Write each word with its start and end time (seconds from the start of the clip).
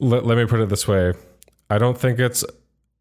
let, 0.00 0.24
let 0.26 0.36
me 0.36 0.46
put 0.46 0.60
it 0.60 0.68
this 0.68 0.86
way. 0.86 1.12
I 1.70 1.78
don't 1.78 1.98
think 1.98 2.18
it's 2.18 2.44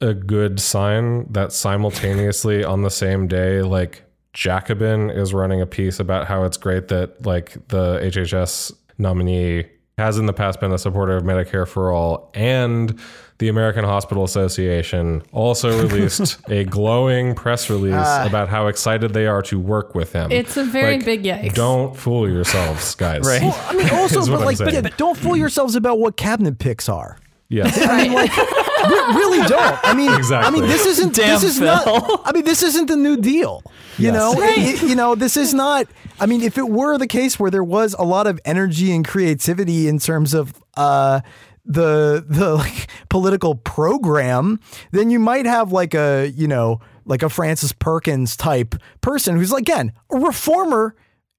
a 0.00 0.14
good 0.14 0.60
sign 0.60 1.30
that 1.32 1.52
simultaneously 1.52 2.64
on 2.64 2.82
the 2.82 2.90
same 2.90 3.28
day, 3.28 3.62
like 3.62 4.02
Jacobin 4.32 5.10
is 5.10 5.32
running 5.32 5.60
a 5.60 5.66
piece 5.66 6.00
about 6.00 6.26
how 6.26 6.44
it's 6.44 6.56
great 6.56 6.88
that 6.88 7.24
like 7.24 7.52
the 7.68 7.98
HHS 8.00 8.72
nominee 8.98 9.66
has 9.98 10.18
in 10.18 10.26
the 10.26 10.32
past 10.32 10.60
been 10.60 10.72
a 10.72 10.78
supporter 10.78 11.16
of 11.16 11.22
Medicare 11.22 11.66
for 11.68 11.92
all 11.92 12.30
and 12.34 12.98
the 13.38 13.48
American 13.48 13.84
Hospital 13.84 14.24
Association 14.24 15.22
also 15.32 15.82
released 15.86 16.38
a 16.48 16.64
glowing 16.64 17.34
press 17.34 17.68
release 17.68 17.94
ah. 17.96 18.26
about 18.26 18.48
how 18.48 18.68
excited 18.68 19.12
they 19.12 19.26
are 19.26 19.42
to 19.42 19.58
work 19.58 19.94
with 19.94 20.12
him. 20.12 20.30
It's 20.30 20.56
a 20.56 20.64
very 20.64 20.96
Like, 20.96 21.04
big 21.04 21.22
yikes. 21.24 21.54
Don't 21.54 21.96
fool 21.96 22.28
yourselves, 22.30 22.94
guys. 22.94 23.26
Right. 23.26 23.42
Well, 23.42 23.66
I 23.68 23.74
mean, 23.74 23.88
also, 23.92 24.24
but 24.26 24.40
I'm 24.40 24.44
like, 24.44 24.56
saying. 24.56 24.72
yeah, 24.72 24.90
don't 24.96 25.18
fool 25.18 25.32
hmm. 25.32 25.40
yourselves 25.40 25.74
about 25.74 25.98
what 25.98 26.16
cabinet 26.16 26.58
picks 26.58 26.88
are. 26.88 27.18
Yes. 27.54 27.78
I 27.88 28.02
mean, 28.02 28.12
like, 28.12 28.36
re- 28.36 29.14
really 29.20 29.46
don't. 29.48 29.78
I 29.84 29.94
mean, 29.94 30.12
Exactly. 30.14 30.46
I 30.48 30.50
mean, 30.50 30.68
this 30.70 30.86
isn't. 30.86 31.14
Damn, 31.14 31.28
this 31.40 31.44
is 31.44 31.58
Phil. 31.58 31.66
not. 31.66 32.20
I 32.24 32.32
mean, 32.32 32.44
this 32.44 32.62
isn't 32.62 32.86
the 32.86 32.96
New 32.96 33.16
Deal. 33.16 33.62
You 33.98 34.06
Yes. 34.06 34.14
know, 34.14 34.32
It- 34.42 34.82
it- 34.82 34.88
you 34.88 34.94
know, 34.94 35.14
this 35.14 35.36
is 35.36 35.54
not. 35.54 35.86
I 36.20 36.26
mean, 36.26 36.42
if 36.42 36.58
it 36.58 36.68
were 36.68 36.98
the 36.98 37.06
case 37.06 37.38
where 37.38 37.50
there 37.50 37.64
was 37.64 37.94
a 37.98 38.04
lot 38.04 38.26
of 38.26 38.40
energy 38.44 38.92
and 38.94 39.06
creativity 39.06 39.88
in 39.88 39.98
terms 39.98 40.34
of 40.34 40.54
uh, 40.76 41.20
the 41.64 42.24
the 42.28 42.54
like 42.56 42.88
political 43.08 43.54
program, 43.54 44.60
then 44.92 45.10
you 45.10 45.18
might 45.18 45.46
have 45.46 45.72
like 45.72 45.94
a 45.94 46.30
you 46.34 46.46
know 46.48 46.80
like 47.06 47.22
a 47.22 47.28
Frances 47.28 47.72
Perkins 47.72 48.36
type 48.36 48.74
person 49.00 49.36
who's 49.36 49.52
like 49.52 49.62
again 49.62 49.92
a 50.10 50.18
reformer 50.18 50.94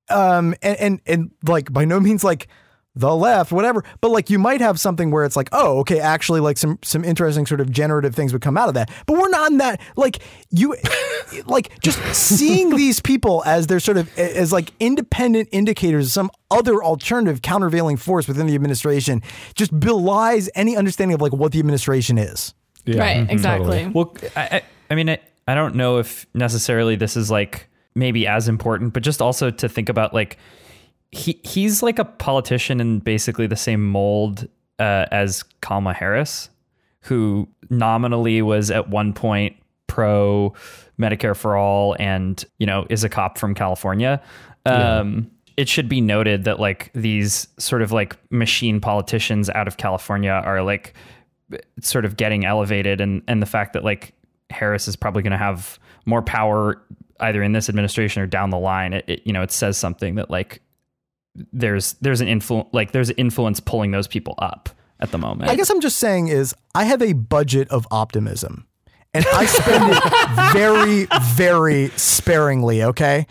um 0.10 0.54
and, 0.62 0.78
and 0.80 1.02
and 1.08 1.32
like 1.48 1.72
by 1.74 1.86
no 1.86 2.00
means 2.00 2.24
like 2.24 2.48
the 2.96 3.16
left 3.16 3.52
whatever. 3.52 3.84
But 4.02 4.12
like 4.12 4.30
you 4.30 4.40
might 4.40 4.62
have 4.62 4.80
something 4.80 5.12
where 5.12 5.26
it's 5.26 5.36
like 5.36 5.50
oh 5.52 5.80
okay 5.80 6.00
actually 6.00 6.40
like 6.40 6.58
some 6.58 6.80
some 6.82 7.04
interesting 7.04 7.46
sort 7.46 7.62
of 7.62 7.72
generative 7.72 8.16
things 8.16 8.34
would 8.34 8.42
come 8.42 8.58
out 8.58 8.68
of 8.68 8.74
that. 8.76 8.90
But 9.06 9.18
we're 9.18 9.30
not 9.30 9.52
in 9.52 9.58
that 9.58 9.82
like 9.96 10.20
you 10.50 10.76
like 11.46 11.80
just 11.82 12.00
seeing 12.16 12.70
these 12.76 13.02
people 13.02 13.44
as 13.46 13.68
they're 13.68 13.80
sort 13.80 13.98
of 13.98 14.18
as 14.18 14.52
like 14.52 14.72
independent 14.80 15.50
indicators 15.52 16.08
of 16.08 16.12
some 16.12 16.32
other 16.52 16.84
alternative 16.84 17.42
countervailing 17.42 17.98
force 17.98 18.28
within 18.28 18.48
the 18.48 18.56
administration 18.56 19.22
just 19.56 19.78
belies 19.78 20.50
any 20.56 20.78
understanding 20.78 21.16
of 21.16 21.22
like 21.22 21.34
what 21.34 21.52
the 21.52 21.60
administration 21.60 22.18
is. 22.18 22.54
Yeah, 22.86 23.00
right, 23.00 23.18
mhm, 23.28 23.32
exactly. 23.32 23.84
totally. 23.84 23.92
Well, 23.94 24.16
I, 24.36 24.42
I, 24.42 24.62
I 24.92 24.96
mean, 24.96 25.10
I, 25.10 25.20
I 25.48 25.56
don't 25.56 25.76
know 25.76 25.98
if 25.98 26.28
necessarily 26.34 26.96
this 26.96 27.18
is 27.18 27.32
like 27.32 27.68
maybe 27.96 28.28
as 28.28 28.48
important, 28.48 28.94
but 28.94 29.02
just 29.04 29.22
also 29.22 29.50
to 29.50 29.68
think 29.68 29.90
about 29.90 30.14
like 30.14 30.38
he 31.16 31.40
he's 31.44 31.82
like 31.82 31.98
a 31.98 32.06
politician 32.06 32.82
in 32.82 33.00
basically 33.00 33.48
the 33.48 33.56
same 33.56 33.90
mold 33.90 34.48
uh, 34.80 35.06
as 35.12 35.44
Kamala 35.62 35.94
Harris, 35.94 36.50
who 37.00 37.48
nominally 37.70 38.42
was 38.42 38.70
at 38.70 38.90
one 38.90 39.14
point 39.14 39.56
pro 39.88 40.54
Medicare 41.00 41.36
for 41.36 41.56
all 41.56 41.96
and 42.00 42.44
you 42.60 42.66
know 42.66 42.86
is 42.90 43.04
a 43.04 43.10
cop 43.10 43.38
from 43.38 43.56
California. 43.56 44.22
Um, 44.66 45.32
It 45.56 45.70
should 45.70 45.88
be 45.88 46.02
noted 46.02 46.44
that 46.44 46.60
like 46.60 46.92
these 46.94 47.48
sort 47.58 47.82
of 47.82 47.94
like 47.94 48.18
machine 48.30 48.82
politicians 48.82 49.50
out 49.52 49.70
of 49.70 49.78
California 49.78 50.32
are 50.32 50.62
like 50.64 50.94
sort 51.80 52.04
of 52.04 52.18
getting 52.18 52.44
elevated 52.44 53.00
and 53.00 53.22
and 53.28 53.42
the 53.42 53.46
fact 53.46 53.72
that 53.74 53.86
like 53.86 54.14
Harris 54.50 54.88
is 54.90 54.98
probably 54.98 55.24
going 55.24 55.32
to 55.32 55.38
have 55.38 55.80
more 56.06 56.22
power 56.22 56.82
either 57.22 57.42
in 57.42 57.54
this 57.54 57.70
administration 57.70 58.22
or 58.22 58.28
down 58.28 58.50
the 58.50 58.60
line 58.60 58.92
it, 58.92 59.06
it 59.08 59.22
you 59.26 59.32
know 59.32 59.42
it 59.42 59.52
says 59.52 59.78
something 59.78 60.16
that 60.16 60.30
like 60.30 60.62
there's 61.54 61.94
there's 62.02 62.22
an 62.22 62.28
influence 62.28 62.70
like 62.72 62.92
there's 62.92 63.10
influence 63.12 63.60
pulling 63.60 63.92
those 63.92 64.08
people 64.08 64.36
up 64.40 64.70
at 65.00 65.12
the 65.12 65.18
moment 65.18 65.50
I 65.52 65.56
guess 65.56 65.70
I'm 65.70 65.82
just 65.82 65.98
saying 65.98 66.30
is 66.30 66.56
I 66.74 66.86
have 66.86 67.02
a 67.02 67.14
budget 67.14 67.68
of 67.70 67.86
optimism 67.92 68.66
and 69.14 69.26
I 69.34 69.46
spend 69.46 69.94
it 69.94 70.54
very, 70.54 71.08
very 71.36 71.90
sparingly. 71.98 72.84
Okay. 72.84 73.26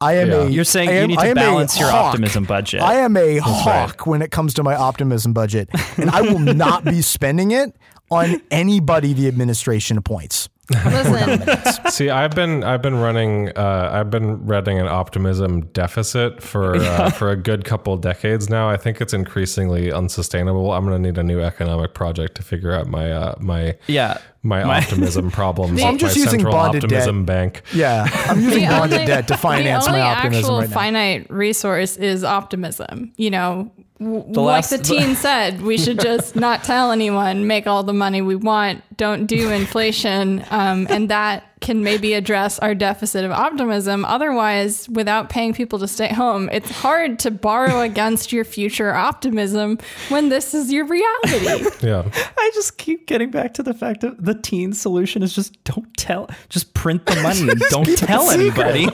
I 0.00 0.14
am 0.18 0.28
Yeah. 0.28 0.34
a. 0.42 0.48
You're 0.48 0.64
saying 0.64 0.88
I 0.90 1.00
you 1.00 1.06
need 1.06 1.18
to 1.18 1.20
I 1.22 1.26
am 1.28 1.38
a 1.38 1.40
balance 1.40 1.78
your 1.80 1.90
hawk. 1.90 2.06
optimism 2.14 2.44
budget. 2.44 2.82
I 2.82 2.96
am 2.96 3.16
a 3.16 3.38
hawk 3.38 4.06
when 4.06 4.20
it 4.22 4.30
comes 4.30 4.52
to 4.54 4.62
my 4.62 4.74
optimism 4.74 5.32
budget, 5.32 5.68
and 5.96 6.10
I 6.10 6.20
will 6.22 6.38
not 6.38 6.84
be 6.84 7.00
spending 7.02 7.50
it 7.52 7.74
on 8.10 8.40
anybody 8.50 9.12
the 9.14 9.26
administration 9.28 9.96
appoints. 9.96 10.48
Listen, 10.70 11.90
See, 11.90 12.10
I've 12.10 12.32
been 12.32 12.64
I've 12.64 12.82
been 12.82 12.96
running 12.96 13.50
uh, 13.56 13.90
I've 13.92 14.10
been 14.10 14.44
running 14.44 14.80
an 14.80 14.88
optimism 14.88 15.66
deficit 15.66 16.42
for 16.42 16.76
uh, 16.76 17.10
for 17.10 17.30
a 17.30 17.36
good 17.36 17.64
couple 17.64 17.96
decades 17.96 18.50
now. 18.50 18.68
I 18.68 18.76
think 18.76 19.00
it's 19.00 19.12
increasingly 19.12 19.92
unsustainable. 19.92 20.72
I'm 20.72 20.84
going 20.84 21.00
to 21.00 21.08
need 21.08 21.18
a 21.18 21.22
new 21.22 21.40
economic 21.40 21.94
project 21.94 22.34
to 22.36 22.42
figure 22.42 22.72
out 22.72 22.88
my 22.88 23.12
uh, 23.12 23.34
my 23.38 23.76
yeah 23.86 24.18
my, 24.42 24.62
optimism 24.62 25.30
problems. 25.32 25.82
I'm 25.82 25.98
just 25.98 26.16
my 26.16 26.20
using 26.22 26.40
central 26.40 26.52
bonded 26.52 26.84
optimism 26.84 27.24
bank. 27.24 27.62
Yeah, 27.72 28.08
I'm 28.26 28.40
using 28.42 28.62
the 28.62 28.68
bonded 28.68 29.00
only- 29.00 29.06
debt 29.06 29.28
to 29.28 29.36
finance 29.36 29.86
the 29.86 29.92
my 29.92 30.00
only 30.00 30.10
optimism 30.10 30.38
actual 30.44 30.58
right 30.60 30.70
now. 30.70 30.74
finite 30.74 31.30
resource 31.30 31.96
is 31.96 32.24
optimism. 32.24 33.12
You 33.16 33.30
know, 33.30 33.70
w- 33.98 34.24
last- 34.40 34.72
like 34.72 34.80
the 34.80 34.84
teen 34.96 35.14
said, 35.16 35.62
we 35.62 35.78
should 35.78 36.00
just 36.00 36.36
not 36.46 36.64
tell 36.64 36.90
anyone, 36.92 37.46
make 37.46 37.66
all 37.66 37.82
the 37.82 37.92
money 37.94 38.22
we 38.22 38.36
want, 38.36 38.82
don't 38.96 39.26
do 39.26 39.50
inflation, 39.52 40.44
um, 40.50 40.86
and 40.90 41.08
that 41.10 41.44
can 41.60 41.82
maybe 41.82 42.12
address 42.12 42.58
our 42.58 42.74
deficit 42.74 43.24
of 43.24 43.30
optimism. 43.32 44.04
Otherwise, 44.04 44.88
without 44.90 45.30
paying 45.30 45.54
people 45.54 45.78
to 45.78 45.88
stay 45.88 46.08
home, 46.08 46.48
it's 46.52 46.70
hard 46.70 47.18
to 47.20 47.30
borrow 47.30 47.80
against 47.80 48.30
your 48.30 48.44
future 48.44 48.92
optimism 48.94 49.78
when 50.10 50.28
this 50.28 50.52
is 50.52 50.70
your 50.70 50.84
reality. 50.84 51.66
Yeah. 51.80 52.08
I 52.38 52.50
just 52.54 52.76
keep 52.76 53.06
getting 53.06 53.30
back 53.30 53.54
to 53.54 53.62
the 53.62 53.72
fact 53.72 54.02
that 54.02 54.22
the 54.22 54.34
teen 54.34 54.74
solution 54.74 55.22
is 55.22 55.34
just 55.34 55.62
don't 55.64 55.96
tell 55.96 56.28
just 56.50 56.74
print 56.74 57.06
the 57.06 57.16
money 57.22 57.48
and 57.48 57.60
don't 57.70 57.96
tell 57.98 58.30
anybody 58.30 58.88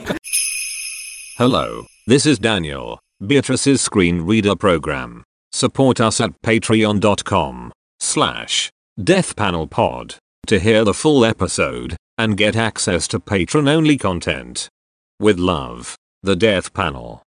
Hello, 1.37 1.85
this 2.07 2.25
is 2.25 2.37
Daniel, 2.39 2.99
Beatrice's 3.25 3.81
screen 3.81 4.21
reader 4.21 4.55
program. 4.55 5.23
Support 5.51 6.01
us 6.01 6.19
at 6.19 6.31
patreon.com 6.41 7.71
slash 7.99 8.69
deathpanelpod 8.99 10.17
to 10.47 10.59
hear 10.59 10.83
the 10.83 10.93
full 10.93 11.23
episode 11.23 11.95
and 12.17 12.37
get 12.37 12.55
access 12.55 13.07
to 13.07 13.19
patron-only 13.19 13.97
content. 13.97 14.67
With 15.19 15.39
love, 15.39 15.95
the 16.21 16.35
Death 16.35 16.73
Panel. 16.73 17.22